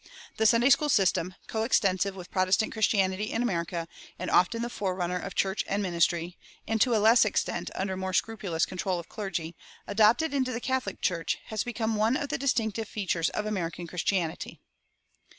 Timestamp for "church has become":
11.01-11.97